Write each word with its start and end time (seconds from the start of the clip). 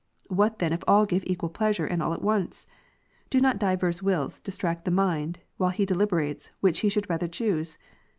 What 0.29 0.57
then 0.57 0.73
if 0.73 0.81
all 0.87 1.05
give 1.05 1.23
equal 1.27 1.49
pleasure, 1.49 1.85
and 1.85 2.01
all 2.01 2.11
at 2.11 2.23
once? 2.23 2.65
Do 3.29 3.39
not 3.39 3.59
divers 3.59 4.01
wills 4.01 4.39
distract 4.39 4.83
the 4.83 4.89
mind, 4.89 5.37
while 5.57 5.69
he 5.69 5.85
deliberates, 5.85 6.49
which 6.59 6.79
he 6.79 6.89
should 6.89 7.07
rather 7.07 7.27
choose 7.27 7.77